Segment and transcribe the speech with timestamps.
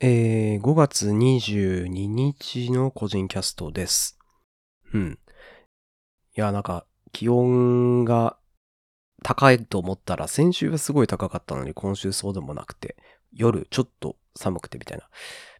[0.00, 4.16] えー、5月22日の個人キャストです。
[4.92, 5.18] うん。
[6.36, 8.38] いや、なんか、気温が
[9.24, 12.96] 高いと思ったら、先週はすごい高かったのに、今週そうでもなくて、
[13.32, 15.08] 夜ちょっと寒くてみたいな、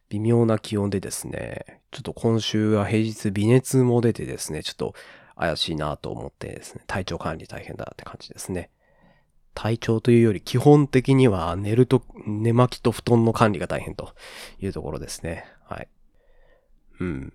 [0.07, 4.95] 微妙な気温でですね、ちょっと今週は平日微熱も出てですね、ちょっと
[5.35, 8.69] 怪しいなと思ってですね、体調管理大変だって感じですね。
[9.59, 14.13] 体調というより基本的には寝ると、寝巻きと布団の管理が大変と
[14.61, 15.43] いうところですね。
[15.65, 15.89] はい。
[17.01, 17.33] うん。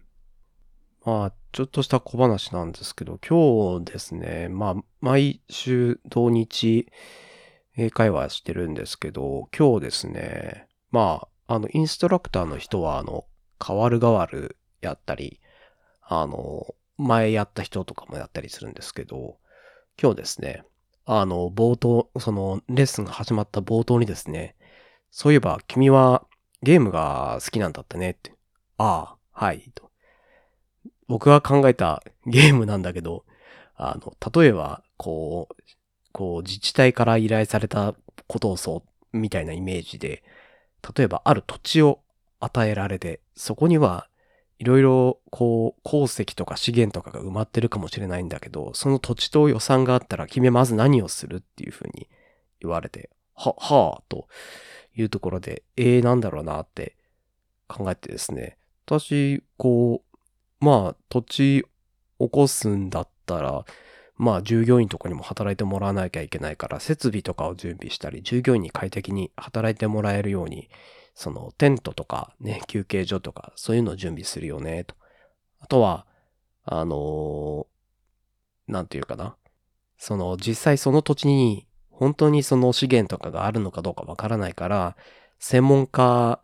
[1.05, 6.91] まあ、ちょっとした小話なんですけど、今日ですね、まあ、毎週土日、
[7.77, 13.27] 英会話してるんですけど、今日ですね、まあ、あの、インストラクターの人は、あの、
[13.63, 15.43] 変わる変わるやったり、
[16.01, 19.37] あの、前やった人とかもやったりするんですけど、
[20.01, 20.65] 今日ですね、
[21.07, 24.57] あの、冒頭、その、レッスンが始まった冒頭にですね、
[25.11, 26.27] そういえば君は
[26.63, 28.33] ゲームが好きなんだったねって。
[28.79, 29.91] ああ、はい、と。
[31.07, 33.25] 僕が考えたゲームなんだけど、
[33.77, 35.55] あの、例えば、こう、
[36.13, 37.95] こう、自治体から依頼された
[38.27, 40.23] ことをそう、みたいなイメージで、
[40.97, 42.01] 例えばある土地を
[42.41, 44.09] 与えられて、そこには、
[44.59, 52.09] いろいろ、こう、鉱石とか資源とかが埋まってるかもしれないんだけど、その土地と予算があったら、君はまず何をするっていうふうに
[52.61, 54.29] 言われて、は、はぁ、と
[54.95, 56.97] いうところで、えー、なんだろうなって
[57.67, 58.57] 考えてですね。
[58.87, 60.03] 私、こ
[60.61, 61.67] う、まあ、土地
[62.19, 63.65] 起こすんだったら、
[64.17, 70.69] まあ、従業員とかにも働いてもらわなきゃいけないから、設備とかを準備したり、従業員に快適に働いてもらえるように、
[71.15, 74.95] そのテントとかね、休憩所とか、そういうのを準備するよね、と。
[75.61, 76.07] あとは、
[76.65, 77.75] あのー
[78.67, 79.37] なんていうかな。
[79.99, 84.97] その、実際その土地に、本当にその資源とかがあるのかどうかわからないから、
[85.39, 86.41] 専門家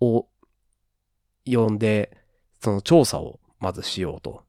[0.00, 0.26] を
[1.44, 2.16] 呼んで、
[2.60, 4.44] その調査をまずしようと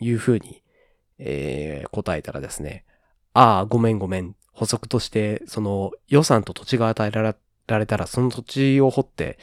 [0.00, 0.62] いうふうに、
[1.18, 2.84] えー答えたらですね、
[3.32, 4.34] ああ、ごめんごめん。
[4.52, 7.36] 補足として、その予算と土地が与えられ
[7.70, 9.38] られたら、その土地を掘って、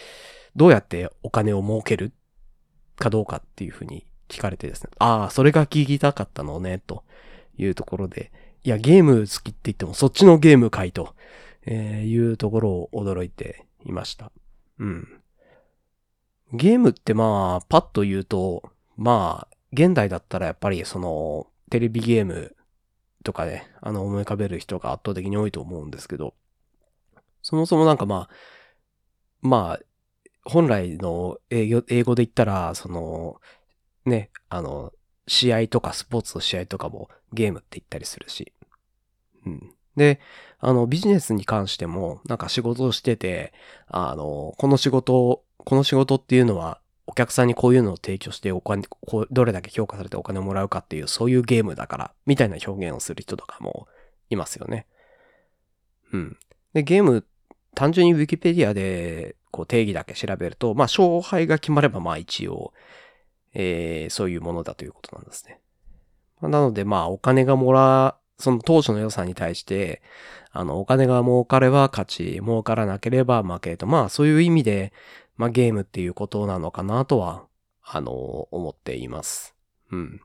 [0.55, 2.11] どうやってお金を儲ける
[2.97, 7.03] かどうかっていうふうに聞かれてですね、ああ、それが聞きたかったのね、と
[7.57, 8.31] いうところで、
[8.63, 11.15] いや、ゲーム好きって言っても、そっちのゲームかいと、
[11.65, 14.31] えーいうところを驚いていました。
[14.79, 15.07] うん。
[16.53, 22.55] ゲームってまあ、パッと言うと、まあ、現代だったらやっぱりその、テレビゲーム
[23.23, 26.33] とかで、あの、思い浮かべる人が圧倒的に多いと思うんですけど、
[27.47, 28.29] そもそもなんかまあ、
[29.41, 29.85] まあ、
[30.43, 33.39] 本来の英語英語で言ったら、その、
[34.03, 34.91] ね、あの、
[35.27, 38.51] 試合とかスポーツの試合とかもゲームって言ったりするし。
[39.45, 39.71] うん。
[39.95, 40.19] で、
[40.59, 43.53] あの、ビジネスに関しても、なんか仕事をしてて、
[43.87, 53.87] あの、この仕事を、この仕事っていうのは、お客さんにこういうのを提供してお金、こう、どれだけ評価されてお金をもらうかっていう、そういうゲームだから、みたいな表現をする人とかも
[54.29, 54.85] いますよね。
[56.11, 56.37] うん。
[56.73, 57.25] で、ゲーム、
[57.77, 62.73] 単純にウィキペディアで、こう、定義だけ調べると、まあ、勝敗が決まれば、まあ、一応、
[63.53, 65.59] えー、そういうものだということなんですね。
[66.41, 70.01] なので、まあ、お金がもら、その当初の予算に対して、
[70.51, 74.91] あの、お金が儲かれば勝ち、儲からなければ負けと、まあ、そういう意味で、
[75.35, 77.45] まあ、ゲームっていうことなのかなとは、
[77.83, 79.53] あの、思っています。
[79.91, 80.21] うん。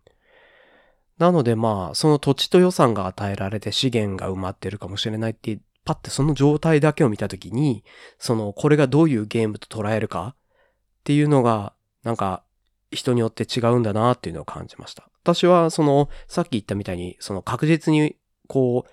[1.18, 7.84] なので、まあ、その土地と予算が与えられて資源が埋まってるかもしれないって、パッてその状態だけを見たときに、
[8.18, 11.72] その、これがどういうゲームと捉えるかっていうのが、
[12.04, 12.42] なんか、
[12.90, 15.08] 人によって違うんだなっていうのを感じました。
[15.22, 18.16] 私は、その、さっき言ったみたいに、その確実に、
[18.48, 18.84] こ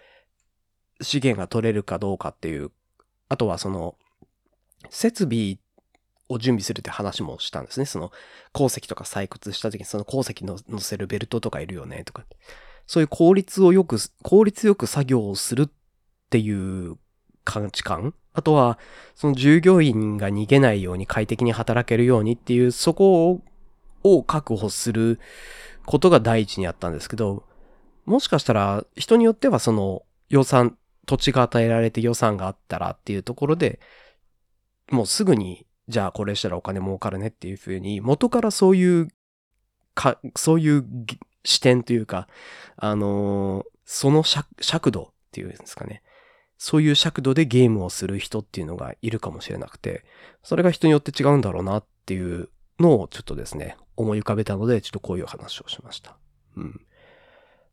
[1.00, 2.72] う、資源が取れるかどうかっていう、
[3.28, 3.96] あとはその、
[4.90, 5.58] 設備
[6.30, 7.86] を準備するって話もしたんですね。
[7.86, 8.12] その、
[8.54, 12.24] 鉱石とか採掘した時にその鉱石の乗せるベルトとかいるよね、とか。
[12.88, 15.68] そういう効率をよく、効率よく作業をするっ
[16.30, 16.98] っていう
[17.44, 18.14] 感知感？
[18.34, 18.78] あとは、
[19.16, 23.42] その従業員が逃げないように快適に働けるようにっていう、そこ
[24.04, 25.20] を確保する
[25.88, 27.48] ことが第一にあったんですけど、
[28.06, 30.78] もしかしたら人によってはその予算、
[31.08, 33.80] 土地が与えられて予算があったらっていうところで、
[34.92, 39.08] もうすぐに、じゃあこれしたらお金儲かるねっていうふうに、元からそういう、
[39.96, 40.86] か、そういう
[41.44, 42.28] 視点というか、
[42.78, 46.04] あのーその尺度っていうんですかね。
[46.60, 50.04] そういう尺度でゲームをする人っていうのがいるかもしれなくて、
[50.44, 56.18] それが人によって違うんだろうなっていうのをちょっとですね、思い浮かべたので、ちょっとこういう話をしました。
[56.58, 56.82] うん。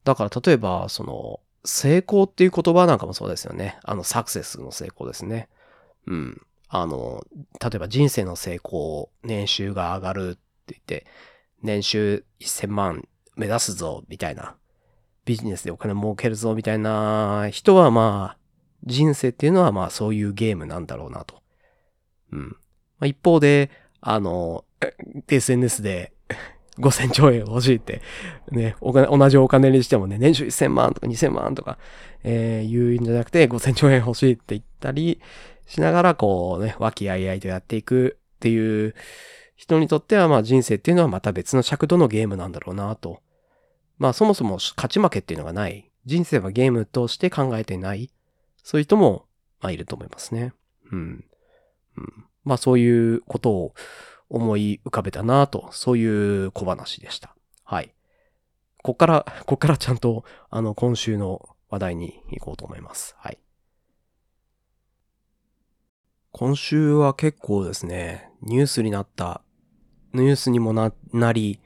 [0.04, 3.76] だから例えば、その、成功っていう言葉なんかもそうですよね。
[3.82, 5.48] あの、サクセスの成功ですね。
[6.06, 6.40] うん。
[6.68, 7.24] あの、
[7.60, 11.06] 例えば人生の成功、年収が上がるって言って、
[11.60, 14.54] 年収1000万目指すぞ、みたいな。
[15.24, 18.45] ビジネスでお金儲けるぞ、みたいな人はまあ、
[18.84, 21.42] 人生っていうのはまあそういうゲームなんだろうなと。
[22.32, 22.48] うん。
[22.48, 22.56] ま
[23.00, 23.70] あ、一方で、
[24.00, 24.64] あの、
[25.28, 26.12] SNS で
[26.78, 28.02] 5000兆円欲しいって、
[28.50, 31.78] ね、お金、同じお金にしてもね、年収1000万とか2000万とか、
[32.22, 35.20] えー、言うんじゃなくて5000兆円欲しいって言ったり
[35.66, 38.94] しながら、こうね、和気あいあいとやっていくっていう
[39.56, 43.20] 人にとっては、まあ人生っていうのはまた別の尺度のゲームなんだろうなと。
[43.98, 45.90] まあそもそも勝ち負けっていうのがない。
[46.04, 48.10] 人生はゲームとして考えてない。
[48.66, 49.26] そういう人も、
[49.60, 50.52] まあいると思いますね。
[50.90, 51.24] うん。
[51.96, 53.74] うん、まあそういうことを
[54.28, 57.36] 思い浮かべたなと、そういう小話でした。
[57.62, 57.94] はい。
[58.82, 63.14] こっから、 こっからちゃんと、あの、今週の話題に行こうと思います。
[63.20, 63.38] はい。
[66.32, 69.42] 今週は結構ですね、ニュースになった、
[70.12, 71.60] ニュースにもな、なり、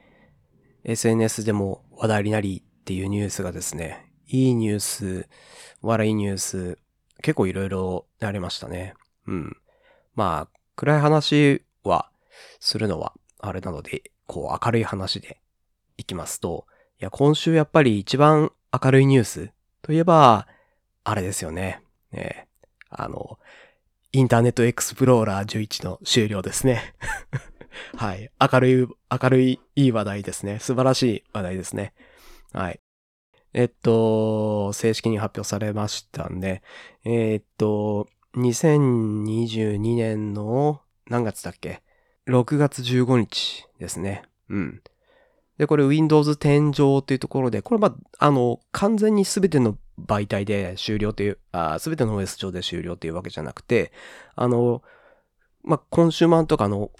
[0.85, 5.29] SNS でも話題になりっていうニュースがですね、いいニュース、
[5.81, 6.79] 悪いニュース、
[7.23, 8.95] 結構いろいろありましたね。
[9.27, 9.57] うん。
[10.15, 12.11] まあ、暗い話は
[12.59, 15.41] するのはあれなので、こう明るい話で
[15.97, 16.67] いきますと、
[17.01, 18.53] いや、今週やっぱり一番
[18.83, 19.51] 明るいニュース
[19.83, 20.47] といえば、
[21.05, 21.83] あれですよね。
[22.13, 22.47] ね
[22.91, 23.39] あの、
[24.13, 26.95] インターネットエクスプローラー11の終了ですね。
[27.97, 28.31] はい。
[28.41, 28.89] 明るい、
[29.23, 30.59] 明るい、いい話題ですね。
[30.59, 31.95] 素晴らしい話題ですね。
[32.53, 32.81] はい。
[33.53, 36.63] えっと、正式に発表されましたんで、
[37.05, 41.83] えっと、2022年の何月だっけ
[42.29, 44.23] ?6 月15日ですね。
[44.49, 44.83] うん。
[45.59, 49.77] で、これ Windows 10上っていうところで、これまあ、の、完全に全ての
[50.07, 51.39] 媒体で終了という、
[51.79, 53.93] すべての OS 上で終了っていうわけじゃなくて、
[54.37, 54.83] あの、
[55.63, 56.91] まあ、コンシューマーとかの、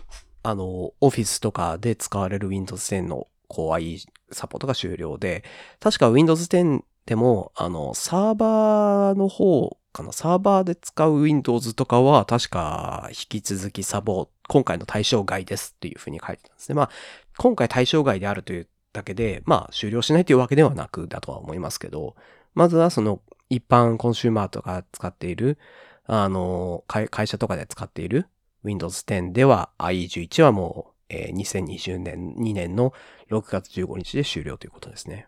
[0.43, 3.99] あの、オフィスとかで使われる Windows 10の Core i
[4.31, 5.45] サポートが終了で、
[5.81, 16.75] 確か Windows 10でも、あの、サーバーの方かな、サーバーで使う Windows とかは、確か引き続きサボ、今回の対象外ですっていうふうに書いてたんですね。
[16.77, 16.91] まあ、
[17.37, 22.15] 今回対象外であるというだけで、まあ、終了しないというわけではなくだとは思いますけど、
[22.55, 25.59] まずはその、一般コンシューマーとか使っている、
[26.07, 28.29] あの、会社とかで使っている
[28.63, 32.95] Windows 10では IE11 はもうえー、2020年、2年の
[33.31, 35.27] 6月15日で終了ということですね。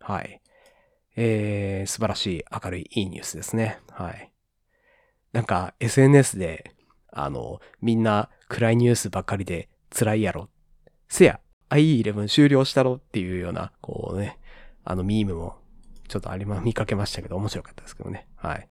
[0.00, 0.40] はい。
[1.16, 3.80] えー、素晴らしい、明るい、いいニュースですね。
[3.90, 4.30] はい。
[5.32, 6.72] なんか、SNS で、
[7.10, 10.50] あの、みんな暗いニュースばっかりで辛いやろ。
[11.08, 11.40] せや、
[11.70, 14.38] IE11 終了したろっていうような、こうね、
[14.84, 15.56] あのミームも
[16.08, 18.28] ちょっとありま、見かけましたけど、面白かったですけどね。
[18.36, 18.68] はい。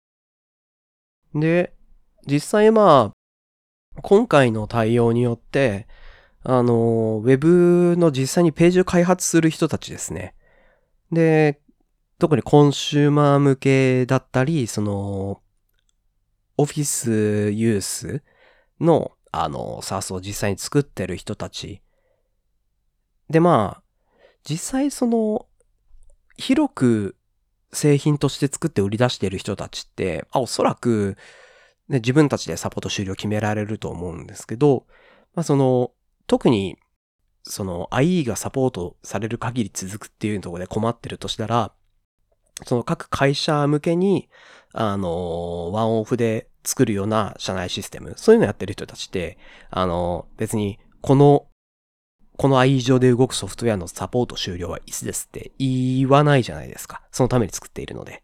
[1.33, 1.73] で、
[2.27, 3.13] 実際ま
[3.97, 5.87] あ、今回の対応によって、
[6.47, 10.35] あの、ウェブの実際にページを開発する人たちですね。
[11.11, 11.59] で、
[12.19, 15.41] 特にコンシューマー向けだったり、その、
[16.57, 18.23] オフィスユース
[18.79, 21.81] の、あの、サースを実際に作ってる人たち。
[23.27, 23.83] で、まあ、
[24.47, 25.47] 実際その、
[26.37, 27.15] 広く
[27.73, 31.17] 製品として作って売り出している人たちって、あ、おそらく、
[31.89, 34.85] ね、自分たちでサポート終了決められると思うんですけど、
[35.33, 35.91] まあその、
[36.27, 36.77] 特に、
[37.43, 41.73] その IE がサポートされる限り続くっていうところで困ってるとしたら、
[42.63, 44.29] その各会社向けに、
[44.73, 49.37] あの、ワンオフで作るような社内システム、そういうのやってる人たちって、
[49.69, 51.47] あの、別に、この、
[52.37, 57.01] この IE 上で動くソフトウェアのサポート終了はいつですって言わないじゃないですか。
[57.11, 58.23] そのために作っているので。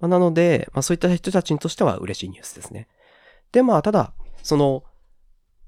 [0.00, 2.88] まあ、なので、まあそういった人たちにとしては嬉しいニュースですね。
[3.52, 4.12] で、まあただ、
[4.42, 4.84] その、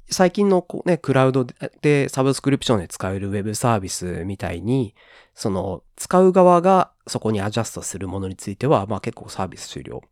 [0.08, 1.46] 最近のね、クラウド
[1.82, 4.94] でサブスクリプションで使えるウェブサービスみたいに、
[5.34, 10.02] その、使う側がそこにアジャストするものについては、まあ結構サービス終了。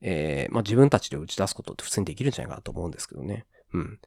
[0.00, 3.44] えー、まあ自分たちで打ち出すことって普通にできるんじゃないかなと思うんですけどね。
[3.74, 3.98] うん。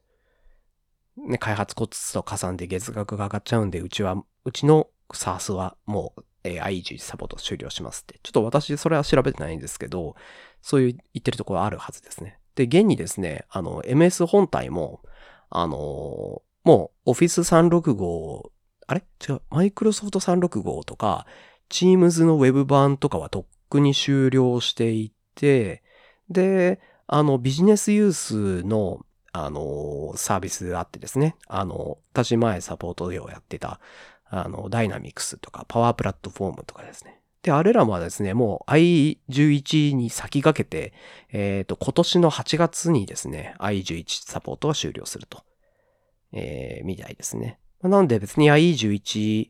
[1.18, 8.20] ね、開発コツと加算で月額が上がっちゃうんで、うちは、うちの SARS はもう、えー、i11 サポート終了しますって。
[8.24, 10.16] ちょっと私それは調べてないんですけど、
[10.62, 12.40] そういう言ってるところあるはずですね。
[12.56, 15.02] で、現にですね、あの、MS 本体も、
[15.58, 18.50] あのもう Office 365、
[18.88, 19.04] あれ？
[19.28, 21.26] 違う、Microsoft 365とか、
[21.70, 25.84] Teams の Web 版とかはとっくに終了していて、
[26.30, 33.80] で、あの、ビジネスユースの、あの、サービスあってですね、あの、私前サポートでをやってた、
[34.26, 37.20] あの、ダイナミクスとか、パワープラットフォームとかですね。
[37.44, 40.94] で、あれらもですね、もう i11 に先駆けて、
[41.32, 45.44] えっ、ー、と、今年の8月にですね、i11 サポートが終了すると、
[46.32, 47.60] えー、みたいですね。
[47.82, 49.50] なので別に IE11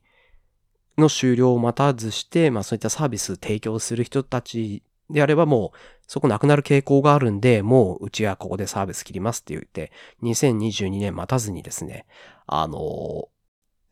[0.97, 5.77] の終了を待たずして、まあそういったサービス提供する人たちであればもう
[6.07, 9.91] そこなくなる傾向があるんで、もううちはここでサービス切りますって言って、
[10.23, 12.05] 2022年待たずにですね、
[12.47, 13.29] あの、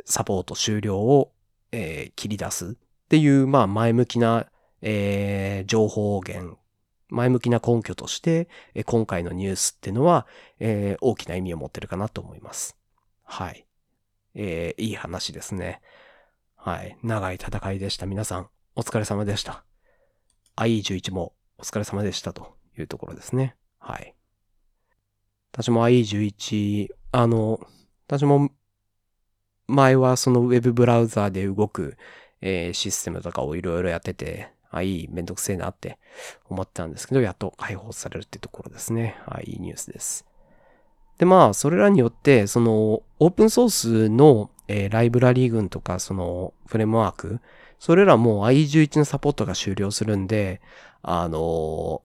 [0.05, 1.31] サポート終了を、
[1.71, 4.47] えー、切り出すっていう、まあ、前向きな、
[4.81, 6.57] えー、情報源、
[7.13, 10.25] 前向きな根拠として、え、今回のニュースってのは、
[10.59, 12.75] えー、大きな意味を持ってるかなと思います。
[13.23, 13.67] はい。
[14.33, 15.81] えー、いい話ですね。
[16.55, 16.97] はい。
[17.03, 18.07] 長い戦いでした。
[18.07, 19.63] 皆さん、お疲れ様でした。
[20.55, 23.55] IE11 もお疲れ様でしたというところですね。
[23.77, 24.15] はい。
[25.51, 27.59] 私も IE11、あの、
[28.07, 28.49] 私も
[29.67, 31.95] 前はそのウェブブラウザーで動く、
[32.41, 35.99] えー、システムとかをいろいろやってて、あ、いい、めんどくせえなって
[36.49, 39.15] 思ってたんですけど、やっと解放されるってところですね。
[39.25, 40.25] はい、いいニュースです。
[41.17, 47.39] で、まあ、それらによって、その、オープンソースの、えー、ライブラリー群とか、その、フレームワーク、
[47.79, 50.61] それらも i11 のサポートが終了するんで、
[51.01, 52.01] あの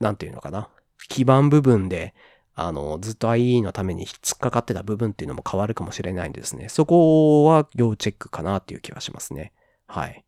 [0.00, 0.68] ー、なんていうのかな。
[1.08, 2.14] 基盤部分で、
[2.54, 6.68] あの、ずっと IE のために突っかかってた部分っていうのも変わるかもしれないんですね。
[6.68, 9.52] そこは要チェックかなっていう気はしますね。
[9.86, 10.24] はい。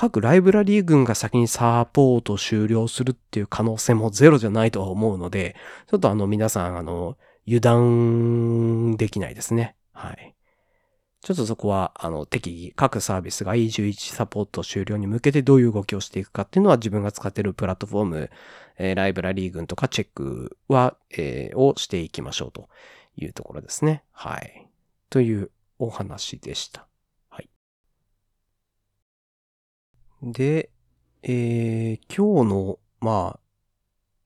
[0.00, 5.56] 各ライブラリー群が先にサポート終了するっていう可能性もゼロじゃないとは思うので、
[5.90, 9.74] ちょっとあの皆さん、あの、油断できないですね。
[9.92, 10.36] はい。
[11.20, 18.30] ちょっとそこは、あの、適宜、各サービスが E11 サポート終了に向けてどういう動きをしていくかっていうのは自分が使っているプラットフォーム、
[18.78, 22.68] えー、ライブラリー群とかチェックは、えー、をしていきましょうと
[23.16, 24.04] いうところですね。
[24.12, 24.68] はい。
[25.10, 25.50] という
[25.80, 26.86] お話でした。
[27.30, 27.50] はい。
[30.22, 30.70] で、
[31.22, 33.40] えー、今日の、まあ、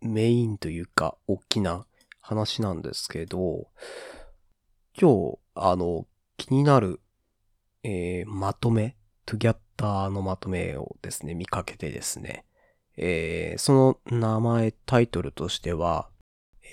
[0.01, 1.87] メインというか、大きな
[2.21, 3.69] 話なんですけど、
[4.99, 6.07] 今日、あの、
[6.39, 7.01] 気になる、
[7.83, 8.97] えー、まとめ、
[9.27, 12.47] トゥギャッターのまとめをですね、見かけてですね、
[12.97, 16.09] えー、その名前、タイトルとしては、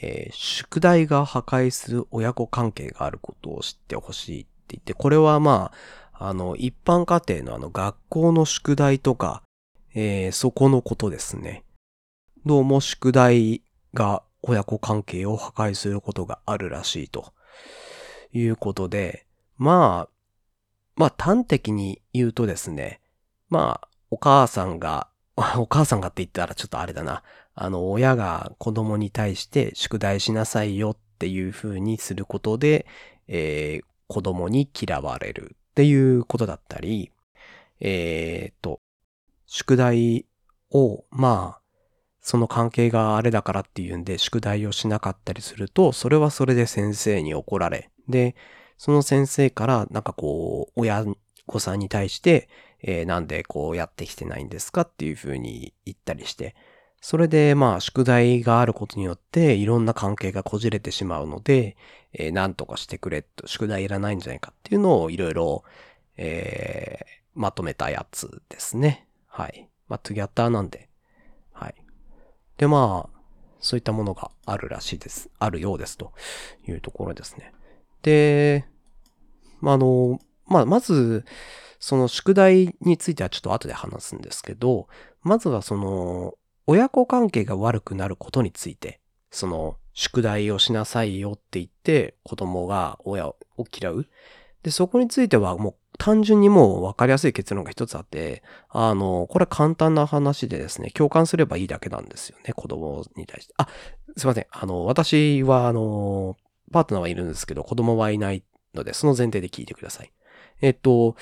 [0.01, 5.77] えー、宿題が破壊する親子関係があることを知ってほしいって言って、これはまあ
[6.19, 9.41] あ、の、一般家庭のあの、学校の宿題とか、
[9.95, 11.63] えー、そこのことですね。
[12.45, 17.33] どうも宿題が親子関係を破壊することがあるらしいと
[18.33, 19.25] いうことで、
[19.57, 20.09] まあ、
[20.95, 22.99] まあ端的に言うとですね、
[23.49, 25.07] まあ、お母さんが、
[25.55, 27.23] お母さんがって言ったらちょっとあれだな。
[27.55, 32.85] あの、親が子供に対して宿題しなさいよっていう風にすることで、
[33.29, 37.09] えー、子供に嫌われるっていうことだったり、
[37.79, 38.81] えー、と、
[39.45, 40.25] 宿題
[40.71, 41.61] を、まあ、
[42.19, 48.35] その関係があれだからっていうんで宿題をしなかったりすると、それはそれで先生に怒られ、で、
[48.77, 51.05] その先生からなんかこう、親
[51.47, 52.49] 御さんに対して、
[52.81, 56.57] えー、なんでこうやってきてないんですかっていうふうに言ったりして、
[57.01, 61.77] それでまあ宿題があることによっていろんな関係がこじれてしまうので、
[62.13, 65.63] えー、なんとかしてくれと、宿題いらないんじゃないかっていうのをいろいろ、
[66.17, 69.07] えー、まとめたやつですね。
[69.27, 69.69] はい。
[69.87, 70.89] まあ、トゥギャッターなんで。
[71.53, 71.75] はい。
[72.57, 73.19] で、まあ、
[73.59, 75.29] そういったものがあるらしいです。
[75.39, 76.13] あるようですと
[76.67, 77.53] いうところですね。
[78.01, 78.65] で、
[79.61, 81.25] まあ、あの、まあ、まず、
[81.79, 84.87] その宿題についてはちょっと後で話すんですけど、
[85.21, 86.33] まずはその、
[86.71, 88.99] 親子関係が悪くなることについて、
[89.31, 93.35] その、宿題をしなさいよって言って、子供が親を
[93.75, 94.05] 嫌う。
[94.61, 103.53] で、そこについてはもう単純にもう分かりやすい結論が一つあって、あの、これ簡単な話でですね、共感すればいいだけなんですよね、子供に対して。
[103.57, 103.67] あ、
[104.15, 104.45] すいません。
[104.51, 106.37] あの、私は、あの、
[106.71, 108.43] パートナーはいるんですけど、子供はいない
[108.75, 110.11] ので、その前提で聞いてください。
[110.61, 111.15] えっと、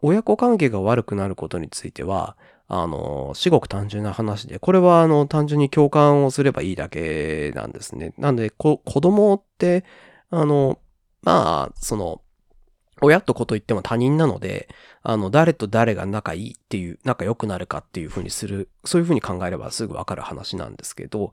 [0.00, 8.12] 親子関係が悪くなることについては、あの、至極単純な話で、これはあの、単純に共感をすればいいだけなんですね。
[8.18, 9.84] なんで、子供って、
[10.30, 10.78] あの、
[11.22, 12.20] まあ、その、
[13.00, 14.68] 親と子と言っても他人なので、
[15.02, 21.32] あの、誰と誰が仲いいっていう、仲良くなるかっていうふうにする、そういうふうに考えればすぐわかる話なんですけど、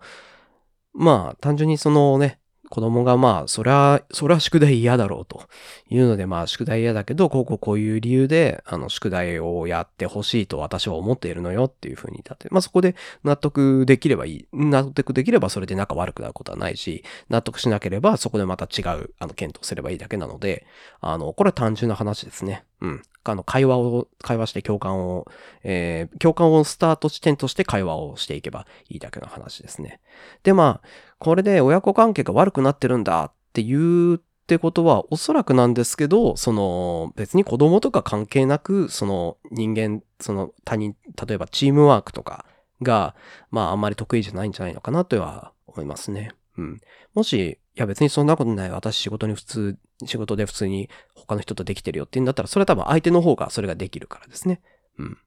[0.93, 2.39] まあ、単純にそのね、
[2.75, 5.47] 子供がまあ、そりゃ、そりゃ宿題嫌だろうと
[5.89, 14.47] いうので、まあ、宿題嫌だけど、こうこうこういう理由で、あの、宿題をやってほしいと私は思っているのよっていうふうに言って、まあそこで納得できればいい。
[14.51, 20.65] 納得できればそれで仲悪くなることはないし、納得しなければそこでまた違う、あの、検討すればいいだけなので、
[20.99, 22.65] あの、これは単純な話ですね。
[22.81, 23.01] うん。
[23.31, 25.25] あの、会話を、会話して共感を、
[25.63, 29.99] えー、共感をスタート地点として会話をしていけばいいだけの話ですね。
[30.43, 30.87] で、まあ、
[31.19, 40.95] これで親子関係が悪くなってるんだっていうってことは、おそらくなんですけど、その、別に子供とか関係なく、その人間、その他人、
[41.27, 42.45] 例えばチームワークとか
[42.83, 43.15] が、
[43.49, 46.31] まああんまり得意じゃないんじゃないのかなとは思いますね。
[46.59, 46.79] うん。
[47.15, 48.69] もし、いや別にそんなことない。
[48.69, 54.61] 私仕事に普通、仕事で普通に他の人とできてるよって言うんだったら、それは多分相手の方がそれができるからですね。
[54.97, 55.17] うん。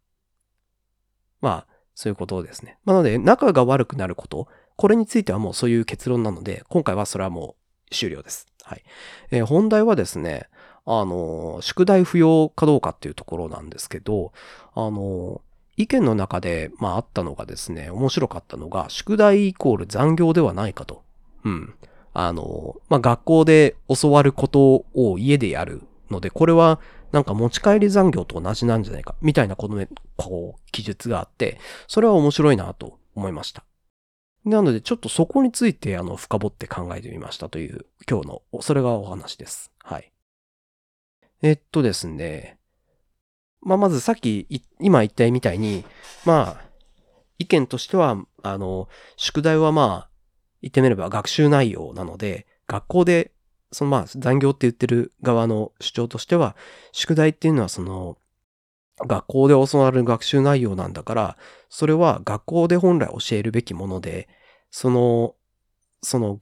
[1.40, 2.78] まあ、そういうことですね。
[2.85, 7.57] ま、なので、仲が悪くなること、これについてはもうそういう結論なので、今回はそれはも
[7.90, 8.47] う終了です。
[8.62, 8.83] はい。
[9.31, 10.49] えー、本題はですね、
[10.87, 14.33] あの、宿題不要かどうかっていうところなんですけど、
[14.75, 15.43] あの、
[15.76, 21.02] 意見の中で、まああったのがですね、面白かったのが、宿題イコール残業ではないかと。
[21.45, 21.75] うん。
[22.12, 26.80] あの、まあ、学校で教わることを家でやるので、これは
[27.12, 33.64] なんか持ち帰り残業と同じなんじゃないか、みたいなこの、ねこう、記述があって、それは面白いなと思いました。
[34.44, 39.72] なので、ちょっとそこについて、あの、深掘って考えてみましたという、今日の、それがお話です。
[39.82, 40.12] はい。
[41.42, 42.58] えっとですね。
[43.60, 44.46] まあ、まずさっき、
[44.80, 45.84] 今言ったみたいに、
[46.24, 46.68] まあ、
[47.38, 50.07] 意見としては、あの、宿題はまあ、
[50.62, 53.32] 言ってみれば学習内容なので、学校で、
[53.72, 56.56] そのまあ残業って言ってる側の主張としては、
[56.92, 58.18] 宿題っていうのはその、
[59.06, 61.36] 学校で教わる学習内容なんだから、
[61.68, 64.28] それは学校で本来教えるべきもので、
[64.70, 65.34] その、
[66.02, 66.38] その、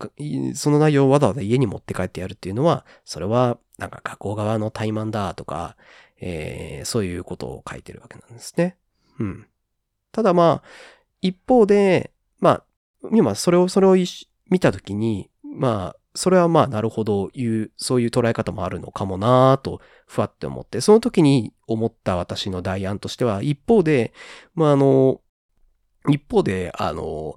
[0.54, 5.76] その内容をわざわざ家に持って帰ってやるっていうのは、それはなんか学校側の怠慢だとか、
[6.18, 8.76] えー、そういうことを書いてるわけなんですね。
[9.18, 9.46] うん。
[10.12, 10.68] ただまあ、
[11.20, 12.64] 一方で、まあ、
[13.13, 13.97] 今それを、それを
[14.51, 24.13] 見たときに、まあ、それはまあなるほどいう、そういう捉え方もあるのかもなぁと、ふわって思って、その時に思った私の代案としては、一方で、
[24.55, 25.21] まああの、
[26.09, 27.37] 一方で、あの、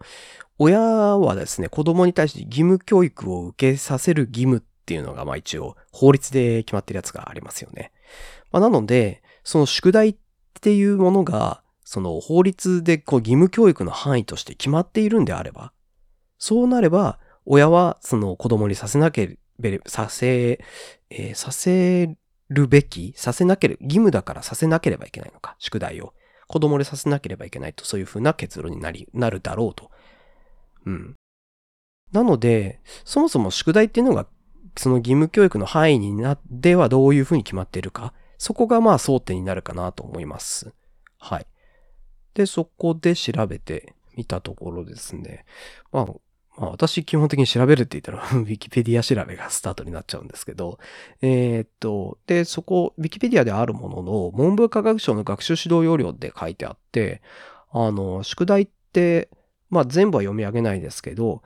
[0.58, 7.92] 親はですね、子供に対して義務教育を受けさせる義務っていうのが、まあ一応、法律で決まってるやつがありますよね。
[8.52, 10.16] まあなので、その宿題っ
[10.62, 15.74] ていうものが、その法律でこう義務教育の範囲として決まっているんであれば、
[16.38, 20.64] そうなれば、親はその子供にさせなければ、させ、
[21.10, 22.16] えー、させ
[22.50, 26.14] るべき、させなければ、義務だからさせなければいけないのか、宿題を。
[26.48, 29.90] 子供にさせなければいけないと、そういうふうな結論になり、なるだろうと。
[30.86, 31.16] うん。
[32.12, 34.28] なので、そもそも宿題っていうのが、
[34.78, 40.72] その義務教育の範囲になってはどういうふうに決まっているか、そこがまあ争点になるかなと思います。
[41.18, 41.48] はい。
[42.40, 45.44] で、そこで調べてみたところですね。
[45.92, 46.06] まあ、
[46.58, 50.80] まあ、私基本的に調べるって言ったら ウィキペディア調べがスタートになっちゃうんですけど、
[51.22, 57.22] えー、っと、で、そこ、ウィキペディアであるものの、文部科学省の学習指導要領で書いてあって、
[57.74, 59.28] あの、宿題って、
[59.70, 61.42] まあ全部は読み上げないですけど、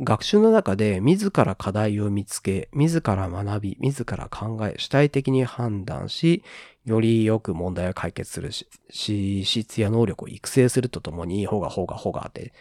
[0.00, 6.42] 学習の中で自ら課題を見つけ、自ら学び、自ら考え、主体的に判断し、
[6.86, 12.52] よりよく問題を解決するし、資質や能力を育成するとともに、ほがほがほがって、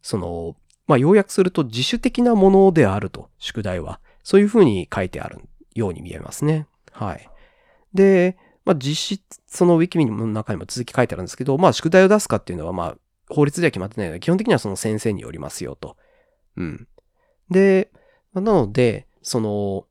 [0.00, 0.56] その、
[0.86, 4.00] まあ、要約すると自主的なものであると、宿題は。
[4.22, 5.40] そういうふうに書いてある
[5.74, 6.66] ように見えますね。
[6.92, 7.28] はい。
[7.92, 12.96] で、まあ、実質、そのウィキミの中にも続き書いてあるんですけど、まあ、宿題を出すかっていうのは、まあ、
[13.28, 15.96] 法律では決まってないので、基本的にはその先生によりますよと。
[16.56, 16.86] うん。
[17.50, 17.90] で、
[18.34, 19.86] なので、その、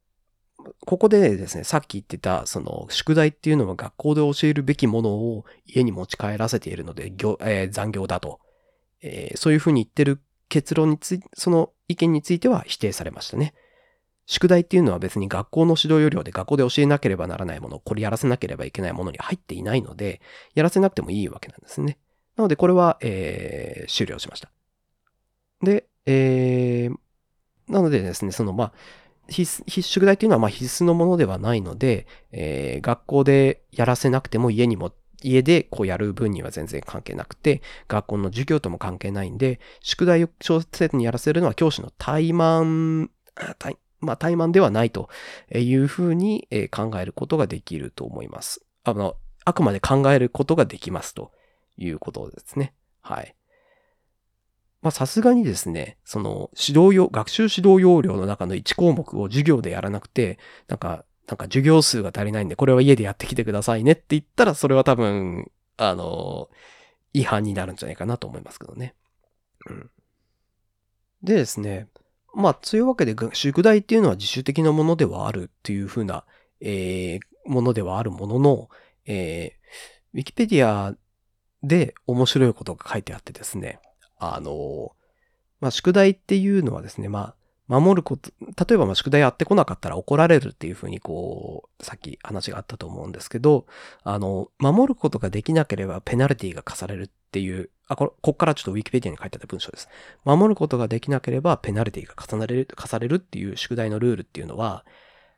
[0.86, 8.40] ここでですね、さっき言ってた、その、宿題っていうのは学校で教えるべきものを家に持ち帰らせているので、えー、残業だと。
[9.02, 13.54] えー、そういうふうに言ってる結論につい、その意見については否定されましたね。
[14.26, 20.22] 宿題っていうのは別に学校の指導要領で学校で教えなければならないもの、これやらせなければいけないものに入っていないので、
[20.56, 21.98] やらせなくてもいいわけなんですね。
[22.38, 24.50] なのでこれは、えー、終了しました。
[25.62, 28.74] で、えー、なのでですね、その、まあ、
[29.30, 43.10] 必須、宿題っていうのはま必須のものではないので、えー、学校でやらせなくても家にも、家でこうやる分には全然関係なくて、学校の授業とも関係ないんで、宿題を小生にやらせるのは教師の怠慢、
[43.58, 45.10] 怠まあ、怠慢ではないと
[45.54, 48.66] いうふうに考えることができると思います。
[48.84, 51.32] あの、あくまで考えることができますと
[51.78, 52.74] いうことですね。
[53.02, 53.36] はい。
[54.84, 66.50] まあさすがにですね、その指導用、学習指導要領の中の1項目を授業でやらなくて、なんか、なんか授業数が足りないんで、これは家でやってきてくださいねって言ったら、それは多分、あの、
[67.14, 68.94] 違反になるんじゃないかなと思いますけどね。
[69.70, 69.90] うん。
[71.24, 71.88] でですね、
[72.36, 76.26] まあ、そういうわけで、宿題っていうのは自主的なものではあるっていうふうな、
[76.60, 78.70] えー、ものではあるものの、
[79.06, 80.94] えー、ウィキペディア
[81.62, 83.80] で面白いことが書いてあってですね、
[84.18, 84.94] あの、
[85.60, 93.66] まあ、宿題っていうのはですね、まあ、守ること、例えばま宿題やってこなかったら怒られるっていうふうにこう、さっき話があったと思うんですけど、
[94.04, 99.88] あの、守ることができなければペナルティが課されるっていう、あ、これ、こっからちょっとウィキペディアに書いてあった文章です。
[100.26, 104.86] 守ることができなければペナルティが重ねれる、課されるっていう宿題のルールっていうのは、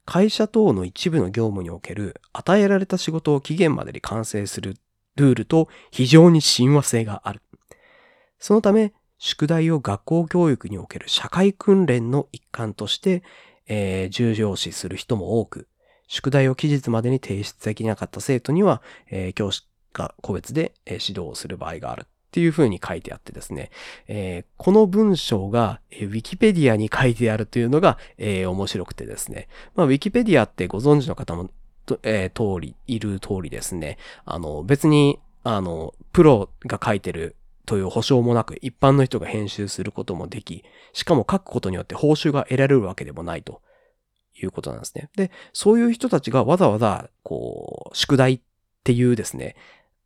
[0.06, 4.78] 会社等の一部の業務における与えられた仕事を期限までに完成する
[5.16, 7.42] ルールと非常に親和性がある。
[8.46, 13.24] そのため、宿題を学校教育における社会訓練の一環として、
[13.66, 15.68] えー、重要視する人も多く、
[16.06, 23.72] 宿題を期日までに提出できなかった生徒には、えー、教師が個別で、え、指導をする場合があるっていうふうに書いてあってですね、
[24.08, 31.50] えー、この文章が、えー、ウィキペディアに書いてあるというのが、えー、面白くてですね、まあ、ウィキペディアってご存知の方も
[32.04, 33.98] えー、通り、いる通りですね。
[34.24, 43.62] あの、別に、あの、プロが書いてるという保証もなく、一般の人が編集することもでき、しかも書くことによって報酬が得られるわけでもないと
[44.42, 45.10] いうことなんですね。
[45.16, 48.40] で、そういう人たちがわざわざ、こう、宿題っ
[48.84, 49.56] ていうですね、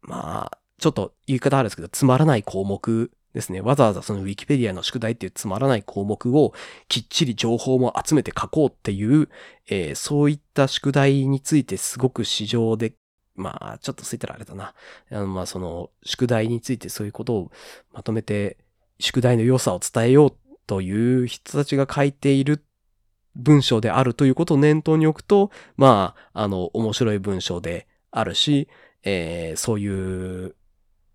[0.02, 3.62] まあ、ちょっと言い方あるんですけど、つまらない項目ですね。
[3.62, 6.54] わざわざそのウィキペディアの宿題っていうつまらない項目を
[6.88, 9.30] きっちり情報も集めて書こうっていう、
[9.67, 12.93] えー、そういった宿題についてすごく市場で、
[13.39, 14.73] まあ、ちょっとついたらあれだな。
[15.12, 17.52] あのまあ、その宿題についてそういうことを
[17.93, 18.58] まとめて、
[18.99, 20.34] 宿題の良さを伝えよう
[20.67, 22.63] という人たちが書いている
[23.36, 28.67] 文章であるということを念頭に置くと、まあ、あの、面白い文章であるし、
[29.04, 30.56] えー、そういう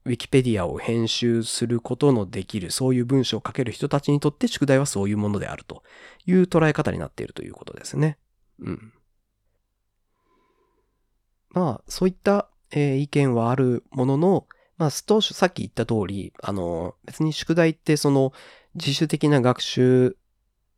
[0.06, 5.82] ウィキペディアを編集することのできる、そういう文章を書ける人たちにとって宿題はそういうものであると
[6.26, 8.18] いう捉え方になっているということですね。
[8.60, 8.92] うん。
[11.54, 18.32] まあ、そういった、えー、意見はあるものの、まあ、当初さっき言った通り、あの、別に宿題ってその
[18.74, 20.16] 自主的な学習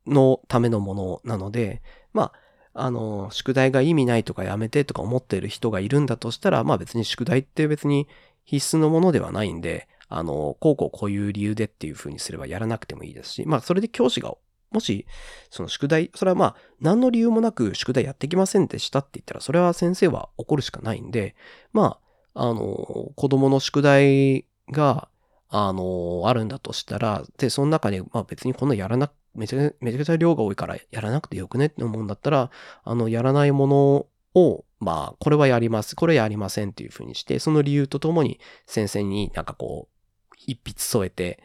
[0.06, 2.32] のためのものなので、まあ、
[2.74, 8.06] あの、宿題が意味ないとかやめてとか思っている人がいるんだとしたら、まあ別に宿題って別に
[8.44, 14.34] 必須のものではないんで、あの、こうこうこういう理由でっていう風にすればやらなくてもいいですし、まあそれで教師が、
[14.70, 15.06] もし、
[15.50, 21.34] その宿題、それはまあ、何の理由もなく宿題やってきませんでしたって言ったら、それは先生は怒るしかないんで、
[21.72, 21.98] ま
[22.34, 25.08] あ、あの、子供の宿題が、
[25.48, 32.50] あの、あるんだとしたら、で、その中に、まあ別にこんなやらな、めちゃめちゃくちゃ量が多いからやらなくてよくねって思うんだったら、
[32.84, 41.42] あの、やらないものを、まあ、これはやります、これやりませんっていうふうにして、その理由とともに先生になんかこう、一筆添えて、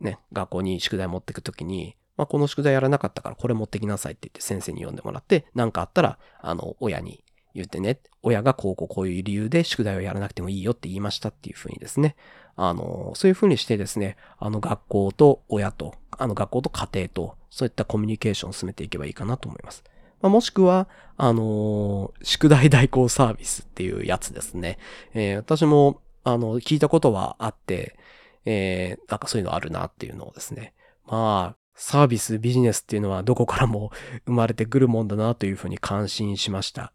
[0.00, 12.16] ね、学校に宿題持ってくときに、まあ、この宿題やらなかったからこれ持ってきなさいって言って先生に読んでもらって、なんかあったら、あの、親に言ってね、親がこうこうこういう理由で宿題をやらなくてもいいよって言いましたっていうふうにですね、
[12.56, 19.84] あの、そういうふうにしてですね、あの学校と親と、あの学校と家庭と、そういったコミュニケーションを進めていけばいいかなと思います。
[20.20, 24.78] まあ、もしくは、あの、宿題代行サービスっていうやつですね。
[25.12, 27.96] えー、私も、あの、聞いたことはあって、
[28.44, 30.74] えー、なんかそういうのあるなっていうのをですね。
[31.06, 33.90] まあ、サービス、ビジネスっていうのはどこからも
[34.26, 36.92] 生まれてくるもんだなというふうに感心しました。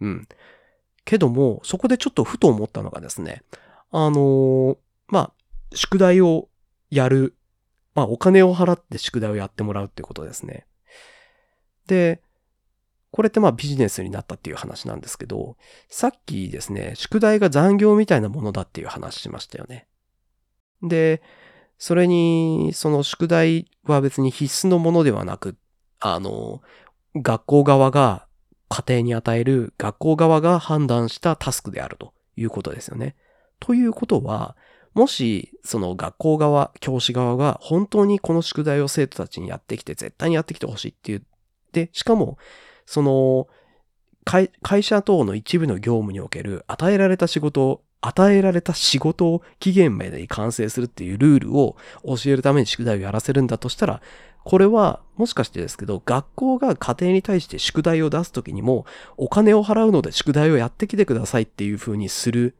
[0.00, 0.28] うん。
[1.04, 3.42] けども、そこでちょっとふと思ったのがですね、
[3.90, 4.76] あのー、
[5.08, 5.32] まあ、
[5.74, 6.48] 宿題を
[6.90, 7.34] やる。
[7.94, 10.66] まあ、お金を払って宿題をやってもらうっていうことですね。
[11.86, 12.22] で、
[13.10, 15.56] これってまあビジネスになったっていう話なんですけど、
[15.88, 19.87] さっきですね、宿題が残業みたいなものだっていう話しましたよね。
[20.82, 21.22] で、
[21.78, 25.56] それに、その宿題は別に必須のものではなく、
[26.00, 26.62] あの、
[27.14, 28.26] 学校側が
[28.68, 33.16] 家庭に与える学校側が判断したタスクであるということですよね。
[33.60, 34.56] ということは、
[34.94, 41.20] もし、その学校側、教師側が本当にこの宿題を生徒たちにやってきて、絶対にやってきてほしいって言っ
[41.72, 42.38] て、しかも、
[42.84, 43.48] その、
[44.24, 54.00] 会社等の一部の業務における与えられた仕事、与えられた仕事を期限までに完成するっていうルールを教えるために宿題をやらせるんだとしたら、
[54.44, 62.56] これは、もしかしてですけど、学校が家庭に対して宿題を出すときにも、お金を払うので宿題をやってきてくださいっていう風にする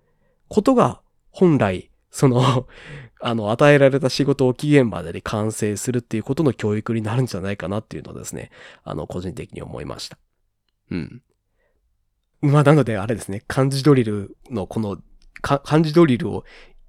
[0.49, 2.67] ことが、本来、その
[3.21, 8.51] あの、与えられた仕事を期限までに完成するっていうことの教育になるんじゃないかなっていうのをですね、
[8.85, 10.19] あの、個人的に思いました。
[10.91, 11.23] うん。
[12.41, 14.99] まあ、なので、あれですね、漢字ドリルのこの、
[15.41, 16.45] 漢字ドリルを、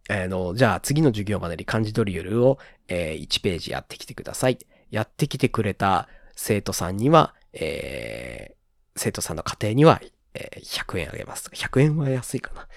[0.10, 2.58] えー、の、じゃあ次の授業までに漢字ドリルを、
[2.88, 4.60] えー、1ページやってきてください。
[4.92, 8.56] やってきてくれた生徒さんには、えー、
[8.96, 10.02] 生徒さんの家庭には、
[10.34, 12.68] えー、100円あげますとか、100円は安いかな。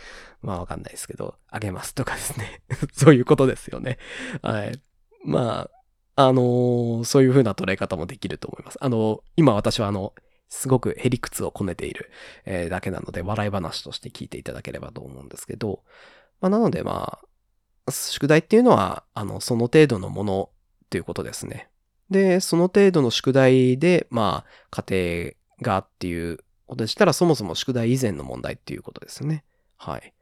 [0.43, 2.63] まあわかんないですけど、あげますとかですね。
[2.93, 3.99] そういうことですよね。
[4.43, 4.81] はい。
[5.25, 5.71] ま
[6.17, 8.79] あ、あのー、そういう風な捉え方もできると思います。
[8.81, 10.13] あのー、今私はあの、
[10.53, 12.11] すごくへりくつをこねている、
[12.45, 15.83] えー、だけなので、笑い話として聞いていただければと思うんですけど、
[16.43, 17.21] まあ、なのでま
[17.87, 20.51] あ、宿題っていうのは、あの、その程度のもの
[20.91, 21.71] ということですね。
[22.11, 26.37] で、その程度の宿題で、まあ、家庭がっていう
[26.67, 29.45] ことでしたら、そもそも宿題以前の問題っていうことですね。
[29.79, 30.13] はい。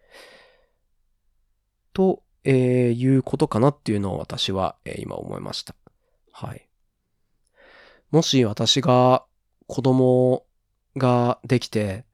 [1.92, 5.74] と、えー、いうことかなっていうのを私は、えー、今思いました。
[6.30, 6.68] はい。
[8.12, 9.24] もし私が
[9.70, 10.46] 子供
[10.96, 12.04] ができて、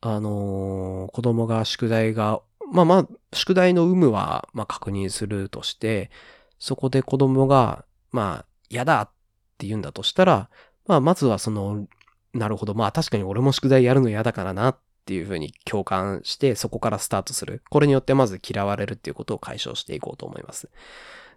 [0.00, 2.40] あのー、子供が宿題が、
[2.72, 6.10] まあまあ、宿題の有無は、まあ確認するとして、
[6.58, 9.10] そこで子供が、まあ、嫌だっ
[9.58, 10.50] て言うんだとしたら、
[10.86, 11.86] まあ、まずはその、
[12.32, 17.62] なるほど、まあ確かに俺も宿題やるの嫌だからなっていうふうに共感して、そこからスタートする。
[17.70, 20.68] これによってまず嫌われるっていうことを解消していこうと思います。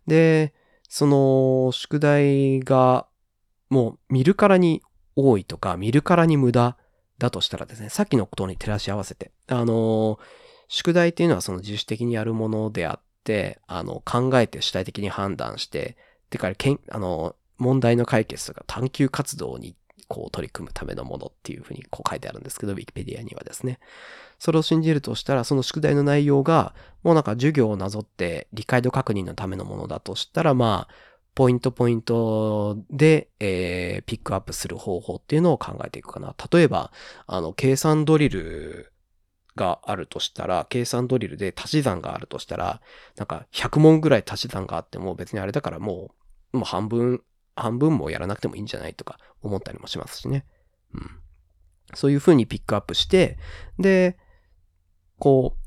[0.07, 0.55] で、
[0.89, 3.05] その、宿題が、
[3.69, 4.81] もう見るからに
[5.17, 6.77] 多いとか、見るからに無駄
[7.17, 10.19] だとしたらですね、さっきのことに照らし合わせて、あの、
[10.69, 15.97] 宿題っていうのはその自主的にやるものであって、あの、考えて主体的に判断して、
[16.29, 19.75] てか、けん、あの、問題の解決とか探求活動に
[20.07, 23.79] こう取り組むためのものっていうふうにこう書いてあるんですけど、Wikipedia にはですね。
[24.37, 30.93] それを信じるとしたら、その宿題の内容が、もうなんか授業をなぞって理解度確認のためのものだとしたら、まあ、
[31.37, 36.35] ポイントポイントで、えー、ピックアップする方法っていうのを考えていくかな。
[36.51, 36.91] 例えば、
[37.27, 38.91] あの、計算ドリル
[39.55, 42.81] があるとしたら、計算ドリルで足し算があるとしたら、
[43.17, 46.09] なんか100問ぐらい足し算があっても別にあれだからも
[46.53, 47.21] う、もう半分、
[47.55, 50.43] 半分もやらなくてもいいんじゃないとか思ったりもしますしね。
[50.95, 51.19] うん。
[51.93, 53.37] そういう風にピックアップして、
[53.77, 54.17] で、
[55.19, 55.59] こう、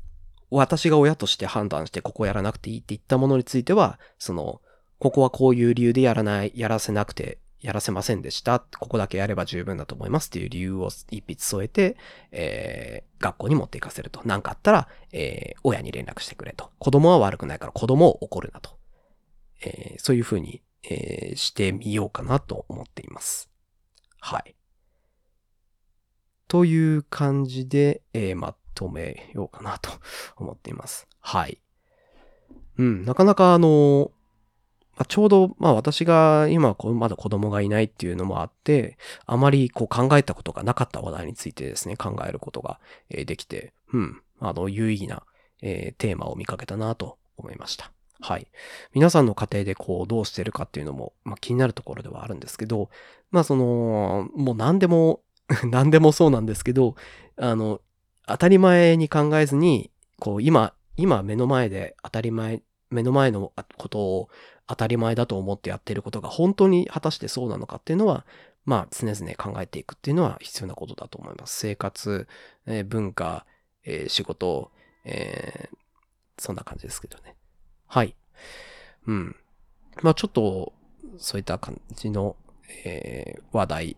[0.49, 4.59] 私が親として判断してここやらなくていいって言ったものについては、その、
[5.01, 8.59] ここはこういう理由でやらない、やらせなくて、やらせませんでした。
[8.59, 11.97] ここだけやれば十分だと思いますっていう理由を一筆添えて、
[12.31, 14.21] えー、学校に持っていかせると。
[14.25, 16.69] 何かあったら、えー、親に連絡してくれと。
[16.77, 18.77] 子供は悪くないから子供を怒るなと。
[19.65, 23.49] えー、そういうふうに、えー、してみようかなと思っています。
[24.19, 24.55] はい。
[26.47, 29.89] という感じで、えー、まとめようかなと
[30.37, 31.07] 思っています。
[31.21, 31.59] はい。
[32.77, 34.11] うん、なかなかあの、
[34.95, 45.23] まあ、ちょうど、まあ私が今こうまだ子供がいないっていうのもあって、あまりこう考えたことがなかった話題についてですね、考えることができて、うん、あの、有意義な、
[45.61, 47.91] えー、テーマを見かけたなと思いました。
[48.19, 48.47] はい。
[48.93, 52.89] 皆さんの家庭でこうどうしてるかっていうのも、まあ、気になるところではあるんですけど、
[53.31, 55.21] まあその、もう何でも
[55.69, 56.95] 何でもそうなんですけど、
[57.37, 57.81] あの、
[58.27, 64.29] 当たり前に考えずに、こう今、今目の前で当たり前、目の前のことを
[64.67, 68.25] 当たり前だと思ってやってることが本当に果たしてそうなのかっていうのは、
[68.65, 71.57] まあ常々考えていくっていうのは必要なことだと思います。
[71.57, 72.27] 生活、
[72.65, 73.45] えー、文化、
[73.83, 74.71] えー、仕事、
[75.03, 75.75] えー、
[76.37, 77.35] そんな感じですけどね。
[77.87, 78.15] はい。
[79.07, 79.35] うん。
[80.01, 80.73] まあちょっと、
[81.17, 82.35] そういった感じの、
[82.85, 83.97] えー、話題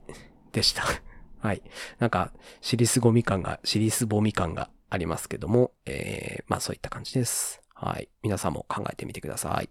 [0.52, 0.84] でした。
[1.40, 1.62] はい。
[2.00, 7.62] なんか、シリスゴミ感が、シリスボミ感がありますけども、えー、まあそういった感じです。
[7.74, 8.10] はい。
[8.22, 9.70] 皆さんも考えてみてください。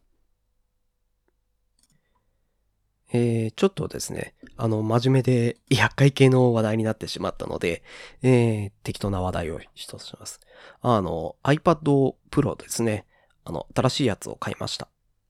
[3.14, 7.82] えー、ちょっとですね、あの、真面目で 厄介系の話題になってしまったので、
[8.22, 10.40] えー、適当な話題を一つします。
[10.80, 13.06] あの、iPad Pro ですね。
[13.44, 14.88] あの、新しいやつを買いました。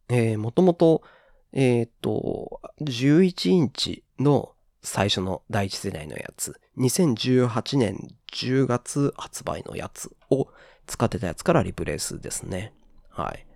[0.08, 1.02] えー、もともと、
[1.52, 10.48] えっ、と、11インチの最初の第一世代のやつ、2018年10月発売のやつを
[10.86, 12.72] 使ってたやつからリプレイスですね。
[13.10, 13.46] はい。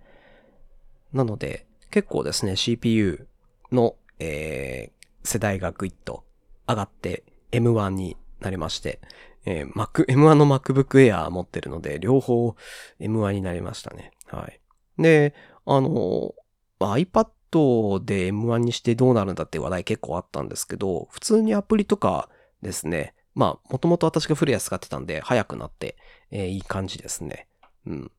[1.13, 3.27] なので、結構ですね、CPU
[3.71, 6.23] のえー、世代がぐいっと
[6.67, 8.99] 上がって M1 になりまして、
[9.45, 12.55] えー、Mac、M1 の MacBook Air 持ってるので、両方
[12.99, 14.11] M1 になりましたね。
[14.27, 14.59] はい。
[15.01, 15.33] で、
[15.65, 16.33] あの、
[16.79, 22.29] iPad で M1 にしてどうなるんだって話題結構あったんですけど、普通にアプリとか
[22.61, 25.95] ですね、まあ、もともと私が古谷使ってたんで、早くなって、
[26.31, 27.47] えー、いい感じですね。
[27.85, 28.11] うん。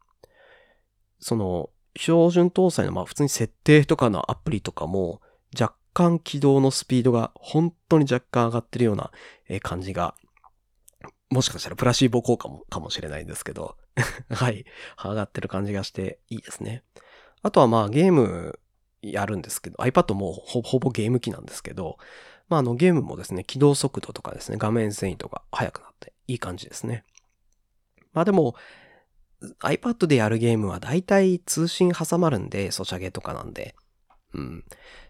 [1.19, 5.21] その、標準搭載の、まあ、普通に設定とかのアプリとかも、
[5.59, 9.11] 若干起動のスピードが本当に若干上がってるような
[9.63, 10.15] 感じが、
[11.31, 13.77] もしかしたらプラシーボ効果もかもしれないんですけど
[14.31, 14.65] はい、
[15.03, 16.83] 上がってる感じがしていいですね。
[17.43, 18.59] あとはまあゲーム
[19.03, 21.99] やるんですけど、iPad もほほぼゲーム機なんですけど、
[22.49, 27.05] まああのゲームもですね、起動速度とかですね、画面遷移とか速くなっていい感じですね。
[28.13, 28.55] まあでも、
[29.61, 33.77] iPad でやるゲームは大体通信挟まるんで、ソシャゲとかなんで。
[34.35, 34.65] うん。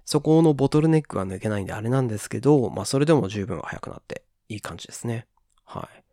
[0.05, 5.27] そこのボトルネックは抜けないんであれなんですけど、まあそれでも十分速くなっていい感じですね。
[5.65, 6.05] はい。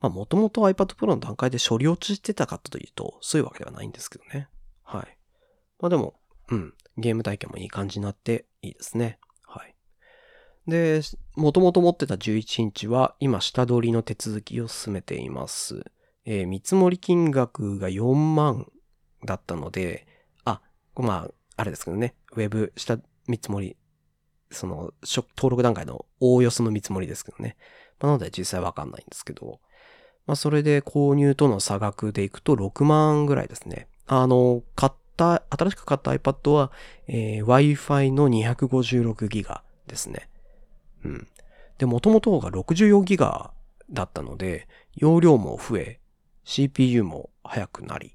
[0.00, 4.48] まあもともと iPad Pro の段階で処理落ちしてたかというと、そういうわけではないんですけどね。
[4.82, 5.18] はい。
[5.80, 6.14] まあでも、
[6.50, 6.74] うん。
[6.96, 9.18] ゲーム体験もいい感じになっていいですね。
[9.42, 9.74] はい。
[10.66, 11.00] で、
[11.36, 15.84] もともと持ってた11インチは今下取りの手続きを進めています。
[16.24, 18.66] えー、見積もり金額が4万
[19.24, 20.06] だったので、
[20.44, 20.60] あ、
[20.96, 23.76] まあ、あれですけどね、ウェブ下見積もり、
[24.50, 24.94] その、
[25.36, 27.56] 登録段階のおおよその見積もりですけどね。
[27.98, 29.58] まあ、なので実際わかんないんですけど、
[30.28, 33.88] まあ、それで購入との差額でいくと6万ぐらいですね。
[34.06, 36.70] あの、買った、新しく買った iPad は、
[37.08, 40.28] えー、Wi-Fi の256ギガですね。
[41.04, 41.28] うん。
[41.78, 43.50] で、元々が64ギガ
[43.90, 45.98] だったので、容量も増え、
[46.44, 48.14] CPU も速くなり、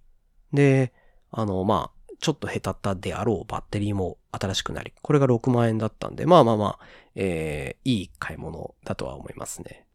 [0.53, 0.93] で、
[1.29, 6.79] あの、まあ、ちょっと下手ったであろうバッテリーも新しくなり、これが6万円だったんで、まあまあまあ、
[7.15, 9.85] えー、いい買い物だとは思いますね。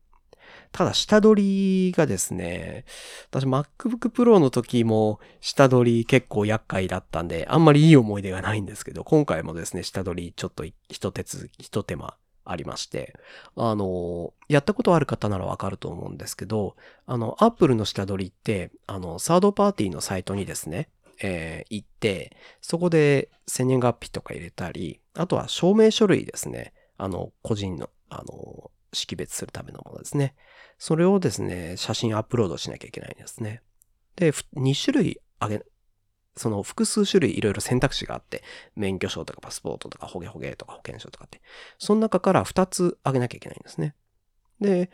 [0.70, 2.84] ただ、下取りがですね、
[3.30, 12.14] 私 MacBook Pro の時も下取り結構厄介だったんで、あんまりいい思い出がないんですけど、今回もですね、下取りちょっと一手続き、一手間
[12.44, 13.14] ありまして、
[13.56, 20.88] あの、やったことある方ならわかると思うんですけど、あの、Apple の下取りって、あの、サードパーティーのサイトにですね、
[21.22, 26.72] えー、行って、そこで千年月日とか入れたり、あとは証明書類ですね。
[26.96, 30.34] あの、個人の、あの、識別するためのものですね。
[30.78, 33.62] それをですね、写真アップロードしなきゃいけないんですね。
[34.16, 35.64] で、2種類あげ、
[36.36, 38.42] その複数種類いろいろ選択肢があって、
[38.76, 41.40] 免許証とかパスポートとかホゲホゲとか保険証とかって、
[41.78, 43.94] その中から2つあげなきゃいけないんですね。
[44.60, 44.90] で、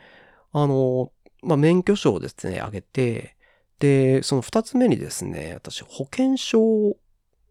[0.52, 3.36] あの、まあ、免許証をですね、あげて、
[3.78, 6.96] で、その2つ目にですね、私、保険証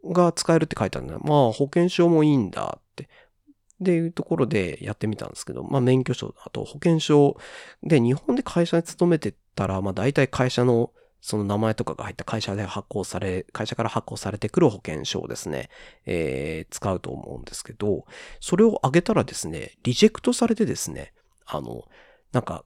[0.05, 3.09] が使えるって書いてあるんで、まあ、保険証もいいんだって。
[3.81, 7.35] っていうところでやってみたんですけど、まあ免許証、あと保険証
[7.81, 10.91] で日本で会社に勤めてたら、まあ大体会社の
[11.23, 15.69] その名前とかが入った会社で発行され、会社から発行されてくる保険証をですね、
[16.05, 18.05] えー、使うと思うんですけど、
[18.41, 21.13] それを上げたらですね、リジェクトされてですね、
[21.45, 21.85] あの、
[22.33, 22.65] なんか、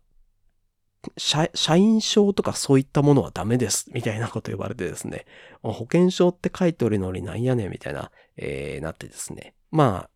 [1.17, 5.26] 社員証とかそういったものはダメです、みたいなこと言われてですね、
[5.62, 9.54] 保険証って書いておるのになんやねん、みたいな、えー、なってですね。
[9.72, 10.10] まあ、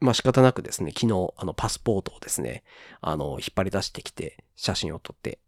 [0.00, 2.62] まあ仕方なくですね、昨日、あの、パスポートをですね、
[3.00, 5.40] あの、引っ張り出してきて、写真を撮って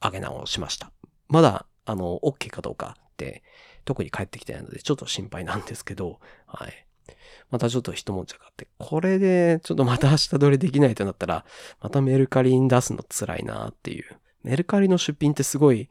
[0.00, 0.92] あげ直しました。
[1.28, 3.42] まだ、あの、OK かどうかって、
[3.84, 6.86] 特に帰ってきてないので、ちょっと心配なんですけど、はい。
[7.50, 11.44] またちょっと一文字があって、これで、ちょっとまた明日撮りできないとなったら、
[11.80, 14.04] またメルカリに出すの辛いなっていう。
[14.42, 15.88] メルカリの出品ってすごい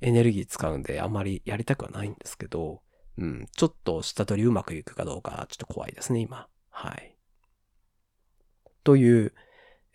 [0.00, 2.82] エネルギー使うんで、あんまりやりたくはないんですけど、
[3.18, 6.48] うん、ちょっと下取りうまくいくかどうか、ちょっと怖いですね、今。
[6.70, 7.16] はい。
[8.84, 9.32] という、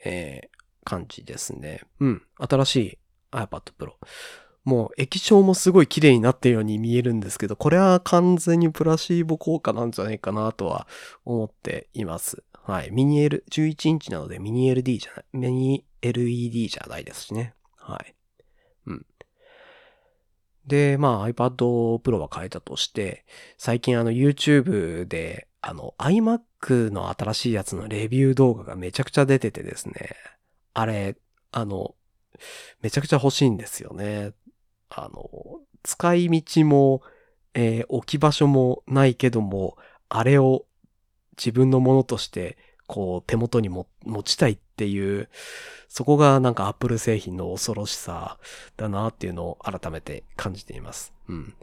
[0.04, 1.82] えー、感じですね。
[2.00, 2.24] うん。
[2.38, 3.00] 新しい
[3.32, 3.94] iPad Pro。
[4.64, 10.88] もう液晶もすごい綺麗になったように見えるんですけど、これは完全にプラシーボ効果なんじゃないかなとは
[11.26, 12.44] 思っています。
[12.64, 12.92] はい。
[12.92, 17.56] ミニ L、11インチなのでミニ LD じゃない、ミニ LED じゃないですしね。
[17.78, 18.16] はい。
[18.86, 19.06] うん。
[20.68, 21.56] で、まあ iPad
[22.00, 23.26] Pro は変えたとして、
[23.58, 30.16] 最近あの YouTube であの iMac の新しいやつのレビュー動画がめちゃくちゃ出ててですね。
[30.74, 31.18] あれ、
[31.52, 31.96] あの、
[32.82, 34.32] めちゃくちゃ欲しいんですよね。
[34.94, 35.30] あの、
[35.84, 37.02] 使い道も、
[37.54, 39.78] えー、置き場所もないけども、
[40.10, 40.66] あれを
[41.38, 45.30] 自分のものとして、こう、手元にも持ちたいっていう、
[45.88, 48.38] そこがなんか Apple 製品の恐ろしさ
[48.76, 51.14] だなっていうのを改めて感じています。
[51.30, 51.54] うん。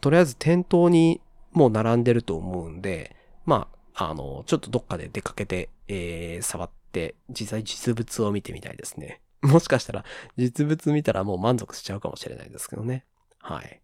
[0.00, 1.20] とりあえず店頭に
[1.52, 3.14] もう並んでると思うんで、
[3.44, 9.20] まあ、あの、ちょっとどっかで出かけて、えー、触って、実際実物を見てみたいですね。
[9.42, 10.04] もしかしたら、
[10.36, 13.06] 実物見たらもう満足しちゃうかもしれないですけどね。
[13.38, 13.80] はい。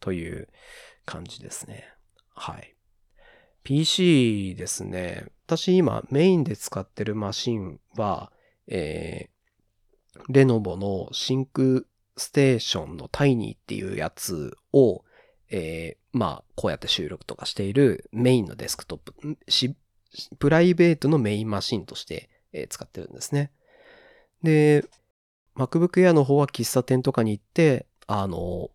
[0.00, 0.48] という
[1.06, 1.88] 感じですね。
[2.34, 2.74] はい。
[3.62, 5.26] PC ですね。
[5.46, 8.30] 私今メインで使ってるマシンは、
[8.66, 15.04] えー、レノボの ThinkStation の Tiny っていうやつを、
[15.50, 19.14] えー、まあ、こうやって収録とかしているメインのデスクトップ、
[20.38, 23.50] プライベートのメインマシンとして、え、使ってるんですね。
[24.44, 24.84] で、
[25.56, 28.70] MacBook Air の方は喫茶店とかに行って、あの、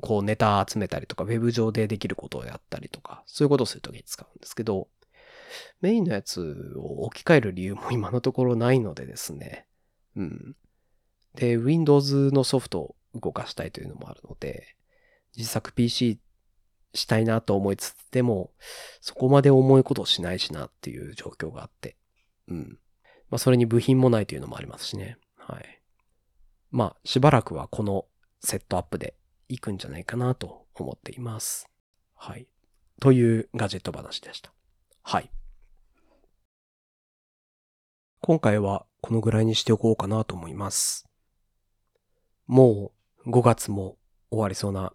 [0.00, 4.88] こうネタ集めたりとか、ウェブ上でできることをやったりとか、そういうことをするときに使うんですけど、
[5.80, 9.66] メインのやつを置き換える理由も今のところないのでですね。
[10.16, 10.56] うん。
[11.34, 14.76] で、Windows のソフトを動かしたいというのもあるので、
[15.36, 16.18] 自作 PC
[16.94, 18.52] したいなと思いつつ、でも、
[19.00, 21.96] そこまで重いことしないしなっていう状況があって。
[22.48, 22.78] うん。
[23.32, 25.16] まあ、それに部品もないというのもありますしね。
[25.38, 25.80] はい。
[26.70, 28.04] まあ、しばらくはこの
[28.40, 29.14] セットアップで
[29.48, 31.66] いくんじゃないかなと思っています。
[32.14, 32.46] はい。
[33.00, 34.52] というガジェット話でした。
[35.02, 35.30] はい。
[38.20, 41.08] 今回はこのぐらいにしておこうかなと思います。
[42.46, 42.92] も
[43.24, 43.96] う5月も
[44.30, 44.92] 終わりそうな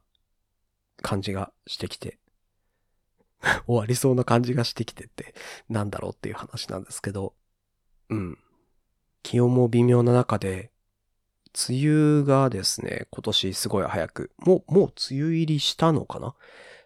[1.01, 2.19] 感じがしてきて
[3.65, 5.33] 終わりそうな感じがしてきてって
[5.69, 7.33] なんだろうっていう話なんですけど、
[8.09, 8.37] うん。
[9.23, 10.71] 気温も微妙な中で、
[11.69, 16.35] 梅雨がですね、今年すごい早く、もう、もう梅雨入りしたのかな？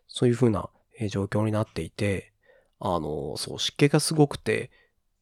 [0.08, 0.70] そういう風な
[1.10, 2.34] 状況になっていて、
[2.80, 4.72] あの、そう、湿気がすごくて、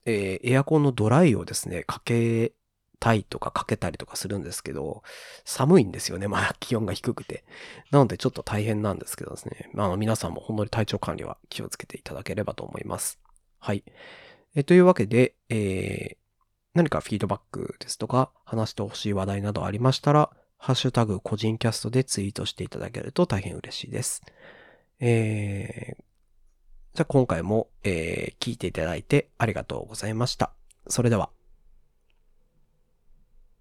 [0.05, 2.53] えー、エアコンのドライをですね、かけ
[2.99, 5.03] たいとかかけたりとかするんですけど、
[5.45, 6.27] 寒いんですよね。
[6.27, 7.43] まあ 気温が低くて。
[7.91, 9.69] なのでちょっと大変なんですけどですね。
[9.73, 13.19] まあ皆さんもほんのり体調管理は気をつけていただければと思います。
[13.59, 13.83] はい。
[14.55, 16.17] えというわけで、えー、
[16.73, 24.21] 何かフィードバックですとか、話してほしい話題などありましたら、ハッシュタグ個人キャストでツイートしていただけると大変嬉しいです。
[24.99, 26.03] えー、
[26.93, 30.51] じゃあ今回も、えー、聞いていただいてありがとうございました。
[30.87, 31.38] それでは。